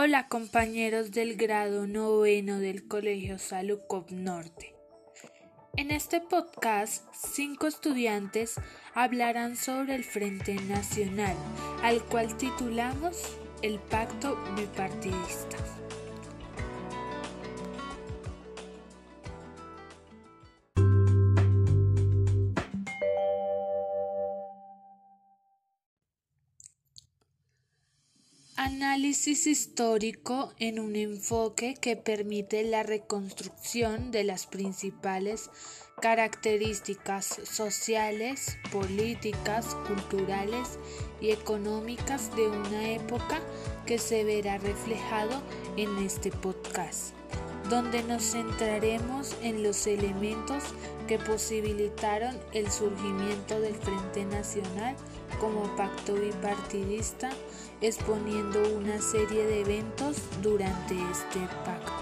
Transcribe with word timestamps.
Hola 0.00 0.28
compañeros 0.28 1.10
del 1.10 1.34
grado 1.34 1.88
noveno 1.88 2.60
del 2.60 2.86
Colegio 2.86 3.36
Salucop 3.36 4.12
Norte. 4.12 4.76
En 5.76 5.90
este 5.90 6.20
podcast, 6.20 7.04
cinco 7.12 7.66
estudiantes 7.66 8.54
hablarán 8.94 9.56
sobre 9.56 9.96
el 9.96 10.04
Frente 10.04 10.54
Nacional, 10.54 11.34
al 11.82 12.00
cual 12.04 12.36
titulamos 12.36 13.40
El 13.60 13.80
Pacto 13.80 14.38
Bipartidista. 14.56 15.56
Análisis 28.60 29.46
histórico 29.46 30.52
en 30.58 30.80
un 30.80 30.96
enfoque 30.96 31.76
que 31.80 31.94
permite 31.94 32.64
la 32.64 32.82
reconstrucción 32.82 34.10
de 34.10 34.24
las 34.24 34.48
principales 34.48 35.48
características 36.02 37.38
sociales, 37.44 38.58
políticas, 38.72 39.76
culturales 39.86 40.80
y 41.20 41.30
económicas 41.30 42.34
de 42.34 42.48
una 42.48 42.90
época 42.90 43.40
que 43.86 43.98
se 43.98 44.24
verá 44.24 44.58
reflejado 44.58 45.40
en 45.76 45.96
este 45.98 46.32
podcast, 46.32 47.14
donde 47.68 48.02
nos 48.02 48.22
centraremos 48.22 49.36
en 49.42 49.62
los 49.62 49.86
elementos 49.86 50.62
que 51.06 51.18
posibilitaron 51.18 52.36
el 52.52 52.70
surgimiento 52.70 53.60
del 53.60 53.74
Frente 53.74 54.24
Nacional 54.24 54.96
como 55.40 55.76
pacto 55.76 56.14
bipartidista, 56.14 57.30
exponiendo 57.80 58.62
una 58.76 59.00
serie 59.00 59.44
de 59.46 59.60
eventos 59.60 60.16
durante 60.42 60.94
este 61.10 61.40
pacto. 61.64 61.97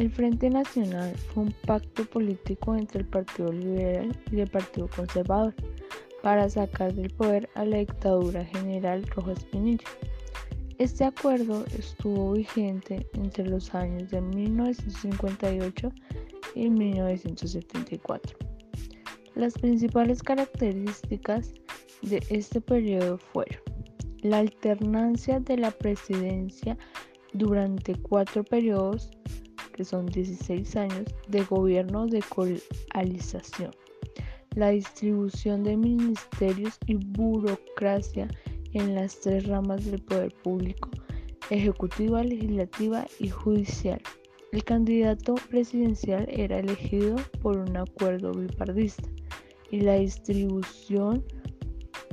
El 0.00 0.10
Frente 0.10 0.48
Nacional 0.48 1.14
fue 1.14 1.42
un 1.42 1.54
pacto 1.66 2.06
político 2.06 2.74
entre 2.74 3.00
el 3.00 3.06
Partido 3.06 3.52
Liberal 3.52 4.18
y 4.32 4.40
el 4.40 4.48
Partido 4.48 4.88
Conservador 4.88 5.54
para 6.22 6.48
sacar 6.48 6.94
del 6.94 7.10
poder 7.10 7.50
a 7.54 7.66
la 7.66 7.76
dictadura 7.76 8.42
general 8.46 9.06
Rojas 9.08 9.44
Pinilla. 9.44 9.84
Este 10.78 11.04
acuerdo 11.04 11.66
estuvo 11.78 12.32
vigente 12.32 13.06
entre 13.12 13.44
los 13.44 13.74
años 13.74 14.08
de 14.10 14.22
1958 14.22 15.92
y 16.54 16.70
1974. 16.70 18.38
Las 19.34 19.52
principales 19.52 20.22
características 20.22 21.52
de 22.00 22.24
este 22.30 22.62
periodo 22.62 23.18
fueron 23.18 23.60
la 24.22 24.38
alternancia 24.38 25.40
de 25.40 25.58
la 25.58 25.70
presidencia 25.70 26.78
durante 27.34 27.94
cuatro 27.96 28.42
periodos 28.44 29.10
son 29.84 30.06
16 30.06 30.76
años, 30.76 31.04
de 31.28 31.42
gobierno 31.44 32.06
de 32.06 32.22
coalización, 32.22 33.70
la 34.54 34.70
distribución 34.70 35.62
de 35.62 35.76
ministerios 35.76 36.78
y 36.86 36.94
burocracia 36.94 38.28
en 38.72 38.94
las 38.94 39.20
tres 39.20 39.46
ramas 39.46 39.84
del 39.84 40.02
poder 40.02 40.34
público, 40.42 40.90
ejecutiva, 41.50 42.22
legislativa 42.22 43.06
y 43.18 43.28
judicial. 43.28 44.00
El 44.52 44.64
candidato 44.64 45.36
presidencial 45.48 46.26
era 46.28 46.58
elegido 46.58 47.16
por 47.40 47.56
un 47.56 47.76
acuerdo 47.76 48.32
bipartista 48.32 49.08
y 49.70 49.80
la 49.80 49.94
distribución 49.94 51.24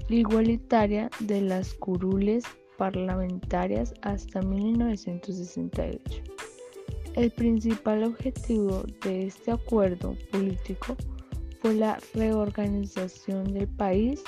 igualitaria 0.09 1.09
de 1.19 1.41
las 1.41 1.73
curules 1.73 2.43
parlamentarias 2.77 3.93
hasta 4.01 4.41
1968. 4.41 6.36
El 7.17 7.31
principal 7.31 8.03
objetivo 8.03 8.83
de 9.03 9.25
este 9.25 9.49
acuerdo 9.49 10.15
político 10.31 10.95
fue 11.59 11.73
la 11.73 11.97
reorganización 12.13 13.55
del 13.55 13.67
país 13.67 14.23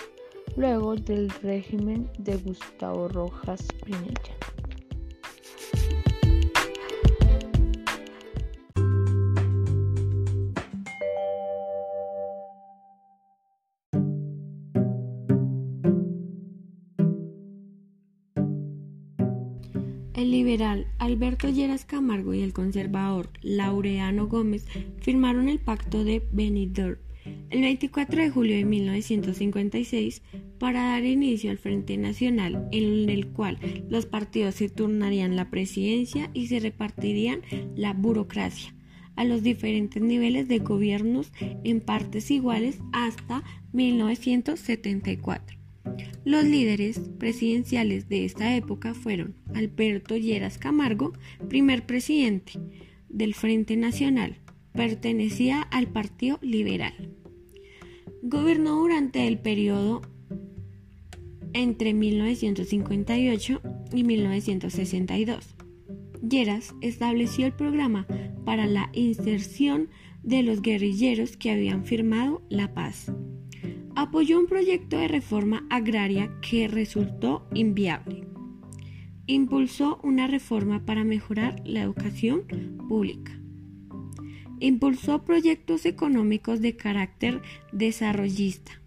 luego 0.57 0.95
del 0.95 1.29
régimen 1.43 2.09
de 2.17 2.37
Gustavo 2.37 3.07
Rojas 3.07 3.63
Pinilla. 3.85 4.58
Liberal 20.49 20.87
Alberto 20.97 21.47
Lleras 21.47 21.85
Camargo 21.85 22.33
y 22.33 22.41
el 22.41 22.53
conservador 22.53 23.29
Laureano 23.43 24.27
Gómez 24.27 24.65
firmaron 24.99 25.47
el 25.47 25.59
Pacto 25.59 26.03
de 26.03 26.27
Benidorm 26.31 26.97
el 27.51 27.61
24 27.61 28.23
de 28.23 28.29
julio 28.31 28.55
de 28.55 28.65
1956 28.65 30.23
para 30.57 30.85
dar 30.85 31.05
inicio 31.05 31.51
al 31.51 31.59
Frente 31.59 31.97
Nacional, 31.97 32.67
en 32.71 33.11
el 33.11 33.27
cual 33.27 33.59
los 33.89 34.07
partidos 34.07 34.55
se 34.55 34.69
turnarían 34.69 35.35
la 35.35 35.51
presidencia 35.51 36.31
y 36.33 36.47
se 36.47 36.59
repartirían 36.59 37.41
la 37.75 37.93
burocracia 37.93 38.73
a 39.15 39.25
los 39.25 39.43
diferentes 39.43 40.01
niveles 40.01 40.47
de 40.47 40.57
gobiernos 40.57 41.31
en 41.63 41.79
partes 41.79 42.31
iguales 42.31 42.79
hasta 42.91 43.43
1974. 43.71 45.58
Los 46.25 46.43
líderes 46.43 46.99
presidenciales 47.17 48.09
de 48.09 48.25
esta 48.25 48.55
época 48.55 48.93
fueron 48.93 49.35
Alberto 49.53 50.17
Lleras 50.17 50.57
Camargo, 50.57 51.13
primer 51.47 51.85
presidente 51.85 52.53
del 53.07 53.33
Frente 53.33 53.77
Nacional, 53.77 54.37
pertenecía 54.73 55.61
al 55.61 55.87
Partido 55.87 56.37
Liberal. 56.41 56.93
Gobernó 58.21 58.75
durante 58.75 59.27
el 59.27 59.39
periodo 59.39 60.01
entre 61.53 61.93
1958 61.93 63.61
y 63.93 64.03
1962. 64.03 65.55
Lleras 66.21 66.75
estableció 66.81 67.45
el 67.45 67.53
programa 67.53 68.05
para 68.45 68.67
la 68.67 68.89
inserción 68.93 69.89
de 70.21 70.43
los 70.43 70.61
guerrilleros 70.61 71.37
que 71.37 71.51
habían 71.51 71.85
firmado 71.85 72.43
la 72.49 72.73
paz 72.73 73.11
apoyó 73.95 74.39
un 74.39 74.47
proyecto 74.47 74.97
de 74.97 75.07
reforma 75.07 75.65
agraria 75.69 76.31
que 76.41 76.67
resultó 76.67 77.47
inviable. 77.53 78.27
Impulsó 79.27 79.99
una 80.03 80.27
reforma 80.27 80.85
para 80.85 81.03
mejorar 81.03 81.61
la 81.65 81.81
educación 81.81 82.43
pública. 82.87 83.39
Impulsó 84.59 85.23
proyectos 85.23 85.85
económicos 85.85 86.61
de 86.61 86.75
carácter 86.75 87.41
desarrollista 87.71 88.79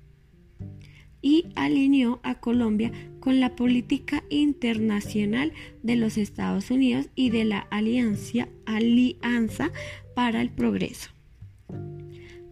y 1.22 1.46
alineó 1.54 2.20
a 2.24 2.40
Colombia 2.40 2.90
con 3.20 3.38
la 3.38 3.54
política 3.54 4.24
internacional 4.28 5.52
de 5.82 5.96
los 5.96 6.18
Estados 6.18 6.70
Unidos 6.70 7.08
y 7.14 7.30
de 7.30 7.44
la 7.44 7.60
Alianza, 7.70 8.48
Alianza 8.66 9.70
para 10.16 10.42
el 10.42 10.50
Progreso. 10.50 11.10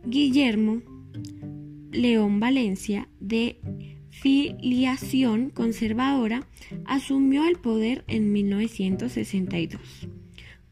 Guillermo 0.06 0.80
León 1.90 2.40
Valencia, 2.40 3.08
de 3.20 3.60
filiación 4.10 5.50
conservadora, 5.50 6.46
asumió 6.84 7.46
el 7.46 7.56
poder 7.56 8.04
en 8.06 8.32
1962. 8.32 10.08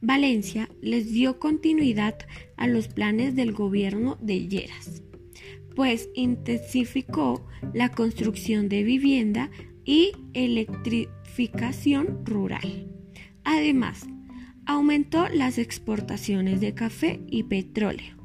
Valencia 0.00 0.68
les 0.80 1.10
dio 1.10 1.40
continuidad 1.40 2.16
a 2.56 2.68
los 2.68 2.88
planes 2.88 3.34
del 3.34 3.52
gobierno 3.52 4.16
de 4.20 4.46
Lleras, 4.46 5.02
pues 5.74 6.08
intensificó 6.14 7.46
la 7.74 7.90
construcción 7.90 8.68
de 8.68 8.84
vivienda 8.84 9.50
y 9.84 10.12
electrificación 10.34 12.24
rural. 12.24 12.92
Además, 13.42 14.06
aumentó 14.66 15.28
las 15.28 15.58
exportaciones 15.58 16.60
de 16.60 16.74
café 16.74 17.20
y 17.26 17.44
petróleo, 17.44 18.16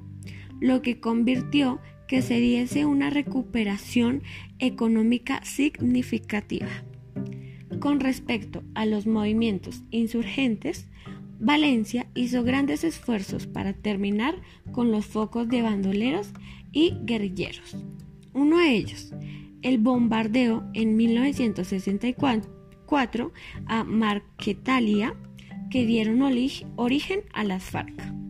lo 0.60 0.82
que 0.82 1.00
convirtió 1.00 1.80
que 2.08 2.22
se 2.22 2.40
diese 2.40 2.86
una 2.86 3.10
recuperación 3.10 4.24
económica 4.60 5.44
significativa. 5.44 6.70
Con 7.80 8.00
respecto 8.00 8.64
a 8.76 8.86
los 8.86 9.08
movimientos 9.08 9.84
insurgentes, 9.92 10.88
Valencia 11.40 12.08
hizo 12.16 12.44
grandes 12.44 12.84
esfuerzos 12.84 13.48
para 13.48 13.74
terminar 13.74 14.36
con 14.72 14.92
los 14.92 15.06
focos 15.06 15.50
de 15.50 15.62
bandoleros 15.62 16.32
y 16.72 16.94
guerrilleros. 17.04 17.76
Uno 18.34 18.60
de 18.60 18.72
ellos, 18.72 19.14
el 19.62 19.78
bombardeo 19.78 20.64
en 20.74 20.96
1964 20.96 23.34
a 23.66 23.84
Marquetalia, 23.84 25.16
que 25.70 25.86
dieron 25.86 26.22
origen 26.78 27.24
a 27.34 27.44
las 27.44 27.64
FARC. 27.64 28.23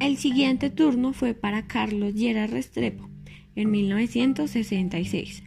El 0.00 0.16
siguiente 0.16 0.70
turno 0.70 1.12
fue 1.12 1.34
para 1.34 1.66
Carlos 1.66 2.14
Llera 2.14 2.46
Restrepo 2.46 3.10
en 3.54 3.70
1966. 3.70 5.44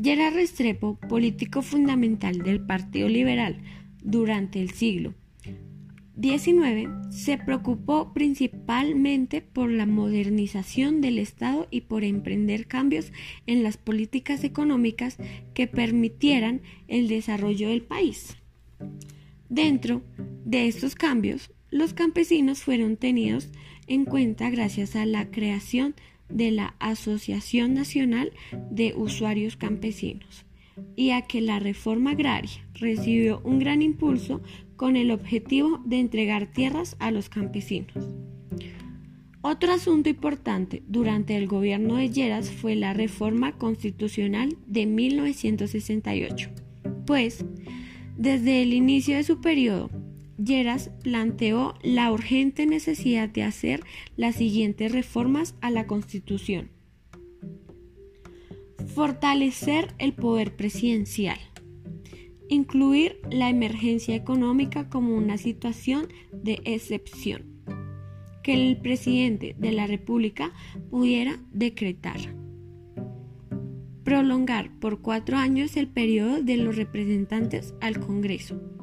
Llera 0.00 0.30
Restrepo, 0.30 0.98
político 1.08 1.60
fundamental 1.60 2.38
del 2.38 2.64
Partido 2.64 3.08
Liberal 3.08 3.62
durante 4.02 4.62
el 4.62 4.70
siglo 4.70 5.14
XIX, 6.18 6.88
se 7.10 7.36
preocupó 7.36 8.14
principalmente 8.14 9.42
por 9.42 9.70
la 9.70 9.84
modernización 9.84 11.02
del 11.02 11.18
Estado 11.18 11.68
y 11.70 11.82
por 11.82 12.02
emprender 12.04 12.66
cambios 12.66 13.12
en 13.46 13.62
las 13.62 13.76
políticas 13.76 14.42
económicas 14.42 15.18
que 15.52 15.66
permitieran 15.66 16.62
el 16.88 17.08
desarrollo 17.08 17.68
del 17.68 17.82
país. 17.82 18.38
Dentro 19.50 20.02
de 20.46 20.66
estos 20.66 20.94
cambios, 20.94 21.50
los 21.76 21.94
campesinos 21.94 22.62
fueron 22.62 22.96
tenidos 22.96 23.48
en 23.86 24.04
cuenta 24.04 24.50
gracias 24.50 24.96
a 24.96 25.06
la 25.06 25.30
creación 25.30 25.94
de 26.28 26.50
la 26.50 26.74
Asociación 26.78 27.74
Nacional 27.74 28.32
de 28.70 28.94
Usuarios 28.96 29.56
Campesinos 29.56 30.44
y 30.96 31.10
a 31.10 31.22
que 31.22 31.40
la 31.40 31.58
reforma 31.58 32.12
agraria 32.12 32.66
recibió 32.74 33.40
un 33.44 33.58
gran 33.58 33.82
impulso 33.82 34.42
con 34.76 34.96
el 34.96 35.10
objetivo 35.10 35.80
de 35.84 36.00
entregar 36.00 36.52
tierras 36.52 36.96
a 36.98 37.10
los 37.10 37.28
campesinos. 37.28 37.94
Otro 39.40 39.72
asunto 39.72 40.08
importante 40.08 40.82
durante 40.88 41.36
el 41.36 41.46
gobierno 41.46 41.96
de 41.96 42.10
Lleras 42.10 42.50
fue 42.50 42.74
la 42.74 42.92
reforma 42.94 43.52
constitucional 43.52 44.56
de 44.66 44.86
1968, 44.86 46.50
pues 47.06 47.44
desde 48.16 48.62
el 48.62 48.74
inicio 48.74 49.16
de 49.16 49.22
su 49.22 49.40
periodo 49.40 49.88
Lleras 50.38 50.90
planteó 51.02 51.74
la 51.82 52.12
urgente 52.12 52.66
necesidad 52.66 53.28
de 53.28 53.42
hacer 53.42 53.80
las 54.16 54.34
siguientes 54.34 54.92
reformas 54.92 55.54
a 55.62 55.70
la 55.70 55.86
Constitución. 55.86 56.68
Fortalecer 58.94 59.94
el 59.98 60.12
poder 60.12 60.54
presidencial. 60.54 61.38
Incluir 62.48 63.18
la 63.30 63.48
emergencia 63.48 64.14
económica 64.14 64.90
como 64.90 65.16
una 65.16 65.38
situación 65.38 66.08
de 66.32 66.60
excepción 66.64 67.56
que 68.42 68.52
el 68.54 68.76
presidente 68.76 69.56
de 69.58 69.72
la 69.72 69.86
República 69.86 70.52
pudiera 70.90 71.40
decretar. 71.50 72.18
Prolongar 74.04 74.70
por 74.78 75.00
cuatro 75.00 75.38
años 75.38 75.76
el 75.76 75.88
periodo 75.88 76.42
de 76.42 76.58
los 76.58 76.76
representantes 76.76 77.74
al 77.80 77.98
Congreso 77.98 78.75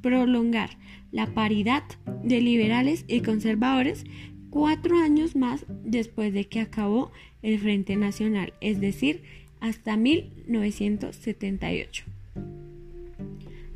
prolongar 0.00 0.70
la 1.10 1.26
paridad 1.26 1.82
de 2.22 2.40
liberales 2.40 3.04
y 3.08 3.20
conservadores 3.20 4.04
cuatro 4.50 4.98
años 4.98 5.36
más 5.36 5.64
después 5.84 6.32
de 6.32 6.46
que 6.46 6.60
acabó 6.60 7.12
el 7.42 7.58
Frente 7.58 7.96
Nacional, 7.96 8.52
es 8.60 8.80
decir, 8.80 9.22
hasta 9.60 9.96
1978. 9.96 12.04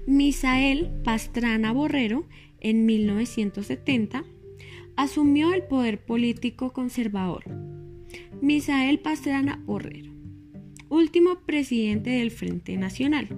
Misael 0.07 0.91
Pastrana 1.05 1.73
Borrero, 1.73 2.25
en 2.61 2.87
1970, 2.87 4.25
asumió 4.97 5.55
el 5.55 5.63
poder 5.63 6.05
político 6.05 6.73
conservador. 6.73 7.45
Misael 8.41 8.99
Pastrana 8.99 9.63
Borrero, 9.65 10.11
último 10.89 11.39
presidente 11.47 12.11
del 12.11 12.31
Frente 12.31 12.77
Nacional. 12.77 13.29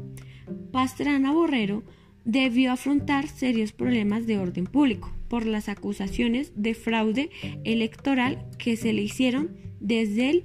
Pastrana 0.73 1.33
Borrero 1.33 1.83
debió 2.25 2.73
afrontar 2.73 3.29
serios 3.29 3.73
problemas 3.73 4.27
de 4.27 4.39
orden 4.39 4.65
público 4.65 5.13
por 5.29 5.47
las 5.47 5.69
acusaciones 5.69 6.53
de 6.57 6.75
fraude 6.75 7.31
electoral 7.65 8.47
que 8.59 8.77
se 8.77 8.93
le 8.93 9.03
hicieron 9.03 9.57
desde 9.81 10.31
el 10.31 10.43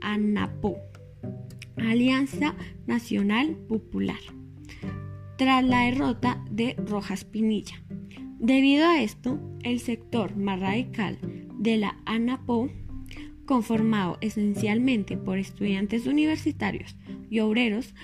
ANAPO, 0.00 0.76
Alianza 1.76 2.54
Nacional 2.86 3.56
Popular, 3.68 4.20
tras 5.38 5.64
la 5.64 5.84
derrota 5.84 6.44
de 6.50 6.74
Rojas 6.74 7.24
Pinilla. 7.24 7.82
Debido 8.38 8.86
a 8.86 9.00
esto, 9.00 9.40
el 9.62 9.80
sector 9.80 10.36
más 10.36 10.60
radical 10.60 11.18
de 11.58 11.78
la 11.78 11.98
ANAPO, 12.04 12.68
conformado 13.46 14.18
esencialmente 14.20 15.16
por 15.16 15.38
estudiantes 15.38 16.06
universitarios 16.06 16.96
y 17.30 17.40
obreros, 17.40 17.94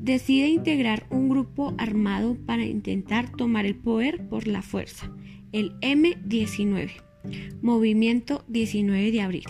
decide 0.00 0.48
integrar 0.48 1.06
un 1.10 1.28
grupo 1.28 1.74
armado 1.76 2.36
para 2.46 2.64
intentar 2.64 3.30
tomar 3.30 3.66
el 3.66 3.74
poder 3.74 4.26
por 4.28 4.46
la 4.46 4.62
fuerza, 4.62 5.10
el 5.52 5.74
M-19, 5.80 6.90
Movimiento 7.60 8.44
19 8.48 9.12
de 9.12 9.20
Abril. 9.20 9.44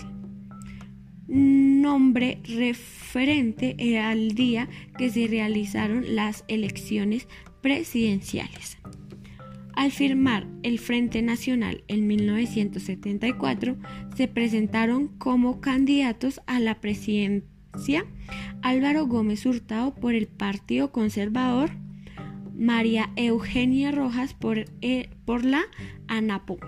Nombre 1.28 2.40
referente 2.44 3.76
al 3.98 4.34
día 4.34 4.68
que 4.98 5.10
se 5.10 5.26
realizaron 5.26 6.14
las 6.14 6.44
elecciones 6.48 7.28
presidenciales. 7.62 8.78
Al 9.74 9.90
firmar 9.90 10.46
el 10.62 10.78
Frente 10.78 11.22
Nacional 11.22 11.82
en 11.88 12.06
1974, 12.06 13.76
se 14.16 14.28
presentaron 14.28 15.08
como 15.08 15.60
candidatos 15.60 16.40
a 16.46 16.60
la 16.60 16.80
presidencia 16.80 18.04
Álvaro 18.60 19.06
Gómez 19.06 19.46
Hurtado 19.46 19.94
por 19.94 20.14
el 20.14 20.28
Partido 20.28 20.92
Conservador, 20.92 21.70
María 22.54 23.10
Eugenia 23.16 23.90
Rojas 23.90 24.34
por, 24.34 24.66
eh, 24.82 25.08
la 25.42 25.62
ANAPO, 26.06 26.58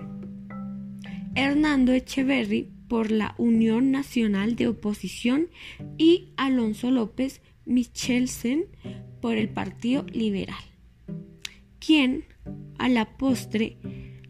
Hernando 1.35 1.93
Echeverry 1.93 2.71
por 2.87 3.11
la 3.11 3.35
Unión 3.37 3.91
Nacional 3.91 4.55
de 4.55 4.67
Oposición 4.67 5.49
y 5.97 6.33
Alonso 6.37 6.91
López 6.91 7.41
Michelsen 7.65 8.65
por 9.21 9.37
el 9.37 9.49
Partido 9.49 10.05
Liberal, 10.11 10.63
quien 11.79 12.25
a 12.77 12.89
la 12.89 13.17
postre 13.17 13.77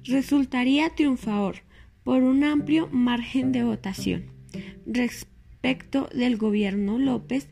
resultaría 0.03 0.89
triunfador 0.95 1.57
por 2.03 2.23
un 2.23 2.43
amplio 2.43 2.87
margen 2.91 3.51
de 3.51 3.63
votación 3.63 4.35
respecto 4.85 6.09
del 6.13 6.37
gobierno 6.37 6.97
López, 6.97 7.47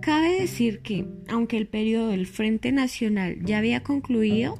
cabe 0.00 0.40
decir 0.40 0.80
que, 0.80 1.06
aunque 1.28 1.56
el 1.56 1.66
periodo 1.66 2.08
del 2.08 2.26
Frente 2.26 2.72
Nacional 2.72 3.38
ya 3.44 3.58
había 3.58 3.82
concluido, 3.82 4.58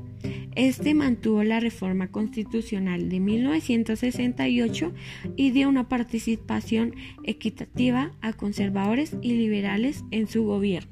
este 0.55 0.95
mantuvo 0.95 1.43
la 1.43 1.59
reforma 1.59 2.13
constitucional 2.13 3.09
de 3.09 3.19
1968 3.19 4.93
y 5.35 5.51
dio 5.51 5.69
una 5.69 5.89
participación 5.89 6.95
equitativa 7.25 8.13
a 8.21 8.33
conservadores 8.35 9.17
y 9.21 9.33
liberales 9.33 10.05
en 10.11 10.29
su 10.29 10.45
gobierno. 10.45 10.92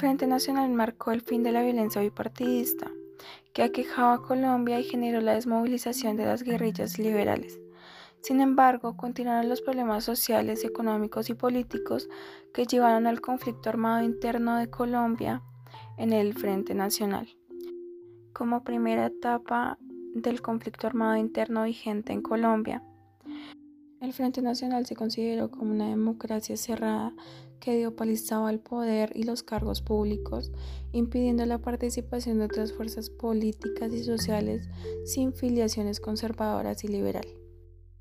Frente 0.00 0.26
Nacional 0.26 0.70
marcó 0.70 1.10
el 1.10 1.20
fin 1.20 1.42
de 1.42 1.52
la 1.52 1.62
violencia 1.62 2.00
bipartidista 2.00 2.90
que 3.52 3.62
aquejaba 3.62 4.14
a 4.14 4.22
Colombia 4.22 4.80
y 4.80 4.84
generó 4.84 5.20
la 5.20 5.34
desmovilización 5.34 6.16
de 6.16 6.24
las 6.24 6.42
guerrillas 6.42 6.98
liberales. 6.98 7.60
Sin 8.22 8.40
embargo, 8.40 8.96
continuaron 8.96 9.50
los 9.50 9.60
problemas 9.60 10.02
sociales, 10.02 10.64
económicos 10.64 11.28
y 11.28 11.34
políticos 11.34 12.08
que 12.54 12.64
llevaron 12.64 13.06
al 13.06 13.20
conflicto 13.20 13.68
armado 13.68 14.02
interno 14.02 14.56
de 14.56 14.70
Colombia 14.70 15.42
en 15.98 16.14
el 16.14 16.32
Frente 16.32 16.74
Nacional. 16.74 17.28
Como 18.32 18.64
primera 18.64 19.04
etapa 19.04 19.76
del 20.14 20.40
conflicto 20.40 20.86
armado 20.86 21.16
interno 21.16 21.64
vigente 21.64 22.14
en 22.14 22.22
Colombia, 22.22 22.82
el 24.00 24.14
Frente 24.14 24.40
Nacional 24.40 24.86
se 24.86 24.96
consideró 24.96 25.50
como 25.50 25.72
una 25.72 25.90
democracia 25.90 26.56
cerrada 26.56 27.12
que 27.60 27.76
dio 27.76 27.94
palizado 27.94 28.46
al 28.46 28.58
poder 28.58 29.12
y 29.14 29.22
los 29.22 29.42
cargos 29.42 29.82
públicos, 29.82 30.50
impidiendo 30.92 31.46
la 31.46 31.58
participación 31.58 32.38
de 32.38 32.46
otras 32.46 32.72
fuerzas 32.72 33.10
políticas 33.10 33.92
y 33.92 34.02
sociales 34.02 34.68
sin 35.04 35.32
filiaciones 35.32 36.00
conservadoras 36.00 36.82
y 36.84 36.88
liberal. 36.88 37.26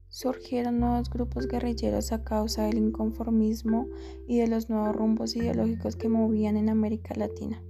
Surgieron 0.07 0.79
nuevos 0.79 1.09
grupos 1.11 1.47
guerrilleros 1.47 2.11
a 2.11 2.23
causa 2.23 2.63
del 2.63 2.79
inconformismo 2.79 3.87
y 4.27 4.39
de 4.39 4.47
los 4.47 4.69
nuevos 4.69 4.95
rumbos 4.95 5.35
ideológicos 5.35 5.95
que 5.95 6.09
movían 6.09 6.57
en 6.57 6.69
América 6.69 7.13
Latina. 7.15 7.61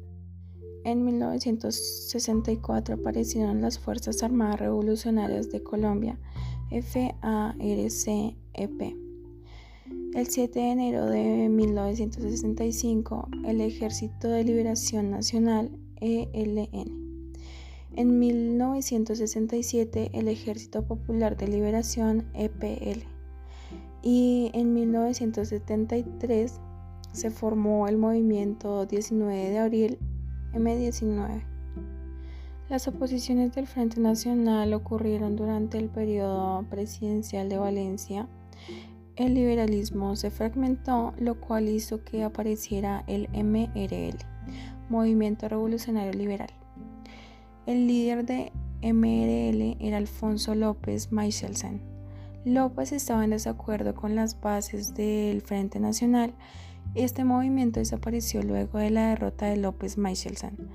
En 0.86 1.03
1964 1.03 2.96
aparecieron 2.96 3.62
las 3.62 3.77
Fuerzas 3.79 4.24
Armadas 4.24 4.62
Revolucionarias 4.62 5.51
de 5.51 5.62
Colombia, 5.62 6.17
FARCEP 6.72 7.10
El 10.15 10.25
7 10.25 10.59
de 10.59 10.71
enero 10.71 11.05
de 11.05 11.49
1965, 11.49 13.29
el 13.45 13.61
Ejército 13.61 14.27
de 14.27 14.43
Liberación 14.43 15.11
Nacional, 15.11 15.69
ELN. 16.01 17.35
En 17.95 18.17
1967, 18.17 20.09
el 20.13 20.27
Ejército 20.27 20.83
Popular 20.83 21.37
de 21.37 21.47
Liberación, 21.47 22.25
EPL. 22.33 23.03
Y 24.01 24.49
en 24.55 24.73
1973 24.73 26.59
se 27.11 27.29
formó 27.29 27.87
el 27.87 27.97
movimiento 27.97 28.87
19 28.87 29.49
de 29.51 29.59
abril, 29.59 29.99
M19. 30.53 31.43
Las 32.67 32.87
oposiciones 32.87 33.53
del 33.53 33.67
Frente 33.67 34.01
Nacional 34.01 34.73
ocurrieron 34.73 35.35
durante 35.35 35.77
el 35.77 35.87
periodo 35.87 36.65
presidencial 36.67 37.47
de 37.47 37.59
Valencia 37.59 38.27
el 39.19 39.33
liberalismo 39.33 40.15
se 40.15 40.31
fragmentó, 40.31 41.13
lo 41.19 41.41
cual 41.41 41.67
hizo 41.67 42.05
que 42.05 42.23
apareciera 42.23 43.03
el 43.05 43.27
MRL, 43.33 44.17
Movimiento 44.88 45.49
Revolucionario 45.49 46.13
Liberal. 46.13 46.49
El 47.65 47.85
líder 47.85 48.25
de 48.25 48.53
MRL 48.81 49.75
era 49.85 49.97
Alfonso 49.97 50.55
López 50.55 51.11
Michelsen. 51.11 51.81
López 52.45 52.93
estaba 52.93 53.25
en 53.25 53.31
desacuerdo 53.31 53.93
con 53.93 54.15
las 54.15 54.39
bases 54.39 54.95
del 54.95 55.41
Frente 55.41 55.81
Nacional. 55.81 56.33
Este 56.95 57.25
movimiento 57.25 57.81
desapareció 57.81 58.41
luego 58.41 58.79
de 58.79 58.89
la 58.89 59.09
derrota 59.09 59.47
de 59.47 59.57
López 59.57 59.97
Michelsen 59.97 60.69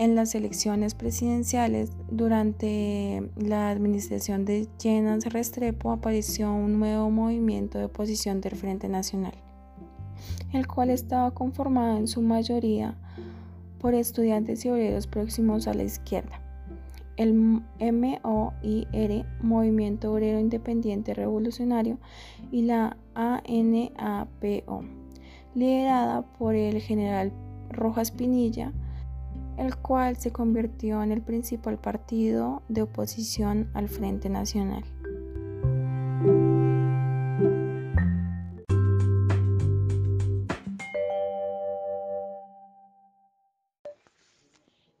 en 0.00 0.14
las 0.14 0.34
elecciones 0.34 0.94
presidenciales 0.94 1.92
durante 2.10 3.30
la 3.36 3.68
administración 3.68 4.46
de 4.46 4.66
Llenas 4.82 5.26
Restrepo 5.26 5.92
apareció 5.92 6.50
un 6.50 6.78
nuevo 6.78 7.10
movimiento 7.10 7.76
de 7.76 7.84
oposición 7.84 8.40
del 8.40 8.56
Frente 8.56 8.88
Nacional, 8.88 9.34
el 10.54 10.66
cual 10.66 10.88
estaba 10.88 11.32
conformado 11.32 11.98
en 11.98 12.08
su 12.08 12.22
mayoría 12.22 12.96
por 13.78 13.92
estudiantes 13.92 14.64
y 14.64 14.70
obreros 14.70 15.06
próximos 15.06 15.68
a 15.68 15.74
la 15.74 15.82
izquierda. 15.82 16.40
El 17.18 17.34
MOIR, 17.34 19.26
Movimiento 19.42 20.14
Obrero 20.14 20.40
Independiente 20.40 21.12
Revolucionario, 21.12 21.98
y 22.50 22.62
la 22.62 22.96
ANAPO, 23.14 24.82
liderada 25.54 26.22
por 26.38 26.54
el 26.54 26.80
general 26.80 27.34
Rojas 27.68 28.10
Pinilla, 28.10 28.72
el 29.58 29.76
cual 29.76 30.16
se 30.16 30.32
convirtió 30.32 31.02
en 31.02 31.12
el 31.12 31.22
principal 31.22 31.78
partido 31.78 32.62
de 32.68 32.82
oposición 32.82 33.70
al 33.74 33.88
Frente 33.88 34.28
Nacional. 34.28 34.84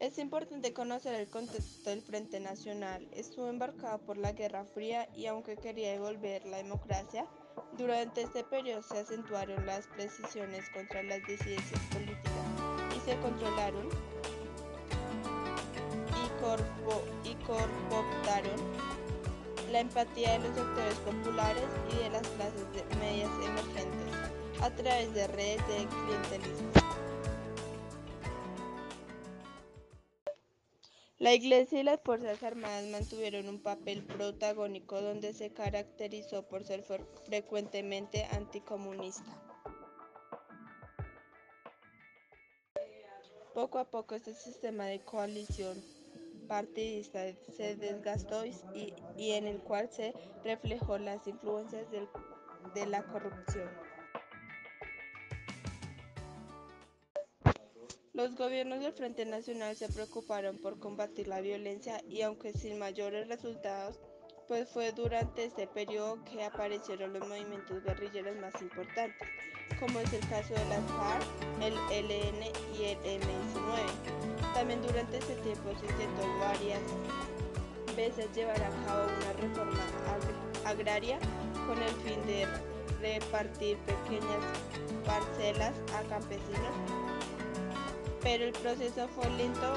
Es 0.00 0.18
importante 0.18 0.72
conocer 0.72 1.14
el 1.14 1.28
contexto 1.28 1.90
del 1.90 2.02
Frente 2.02 2.40
Nacional. 2.40 3.06
Estuvo 3.12 3.48
embarcado 3.48 3.98
por 3.98 4.16
la 4.16 4.32
Guerra 4.32 4.64
Fría 4.64 5.08
y 5.14 5.26
aunque 5.26 5.56
quería 5.56 5.92
devolver 5.92 6.44
la 6.46 6.56
democracia, 6.56 7.26
durante 7.78 8.22
este 8.22 8.42
periodo 8.42 8.82
se 8.82 8.98
acentuaron 8.98 9.66
las 9.66 9.86
precisiones 9.86 10.68
contra 10.70 11.02
las 11.02 11.24
disidencias 11.26 11.80
políticas 11.92 12.32
y 12.96 13.00
se 13.08 13.16
controlaron 13.18 13.88
y 17.24 17.34
cooptaron 17.44 18.56
la 19.70 19.80
empatía 19.80 20.32
de 20.32 20.48
los 20.48 20.56
sectores 20.56 20.94
populares 21.00 21.64
y 21.92 21.96
de 22.02 22.10
las 22.10 22.26
clases 22.28 22.66
medias 22.98 23.30
emergentes 23.44 24.62
a 24.62 24.70
través 24.70 25.12
de 25.14 25.26
redes 25.28 25.68
de 25.68 25.86
clientelismo. 25.86 26.70
La 31.18 31.34
Iglesia 31.34 31.80
y 31.80 31.82
las 31.82 32.00
Fuerzas 32.00 32.42
Armadas 32.42 32.86
mantuvieron 32.86 33.46
un 33.46 33.62
papel 33.62 34.02
protagónico 34.02 35.02
donde 35.02 35.34
se 35.34 35.52
caracterizó 35.52 36.48
por 36.48 36.64
ser 36.64 36.82
frecuentemente 37.26 38.24
anticomunista. 38.32 39.30
Poco 43.52 43.78
a 43.78 43.90
poco 43.90 44.14
este 44.14 44.32
sistema 44.32 44.86
de 44.86 45.00
coalición 45.00 45.99
partidista 46.50 47.20
se 47.56 47.76
desgastó 47.76 48.44
y, 48.44 49.30
en 49.30 49.46
el 49.46 49.60
cual 49.60 49.88
se 49.88 50.12
reflejó 50.42 50.98
las 50.98 51.24
influencias 51.28 51.86
de 52.74 52.86
la 52.86 53.04
corrupción. 53.04 53.70
Los 58.12 58.34
gobiernos 58.34 58.80
del 58.80 58.92
Frente 58.92 59.24
Nacional 59.26 59.76
se 59.76 59.88
preocuparon 59.88 60.58
por 60.58 60.80
combatir 60.80 61.28
la 61.28 61.40
violencia 61.40 62.02
y 62.08 62.22
aunque 62.22 62.52
sin 62.52 62.80
mayores 62.80 63.28
resultados, 63.28 64.00
pues 64.50 64.68
fue 64.68 64.90
durante 64.90 65.44
este 65.44 65.68
periodo 65.68 66.18
que 66.24 66.42
aparecieron 66.42 67.12
los 67.12 67.28
movimientos 67.28 67.84
guerrilleros 67.84 68.34
más 68.40 68.52
importantes, 68.60 69.28
como 69.78 70.00
es 70.00 70.12
el 70.12 70.28
caso 70.28 70.52
de 70.54 70.64
las 70.64 70.82
FARC, 70.90 71.24
el 71.62 71.74
LN 71.74 72.42
y 72.76 72.84
el 72.84 72.98
M-19. 73.04 74.52
También 74.52 74.82
durante 74.82 75.18
ese 75.18 75.36
tiempo 75.36 75.70
se 75.78 75.86
intentó 75.86 76.38
varias 76.40 76.80
veces 77.94 78.26
llevar 78.34 78.60
a 78.60 78.70
cabo 78.84 79.04
una 79.04 79.32
reforma 79.34 79.78
agraria 80.66 81.20
con 81.68 81.80
el 81.80 81.94
fin 82.02 82.20
de 82.26 82.48
repartir 83.00 83.78
pequeñas 83.78 84.42
parcelas 85.06 85.74
a 85.94 86.02
campesinos, 86.08 86.74
pero 88.20 88.46
el 88.46 88.52
proceso 88.54 89.06
fue 89.14 89.30
lento 89.30 89.74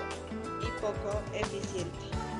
y 0.61 0.81
poco 0.81 1.21
eficiente. 1.31 2.32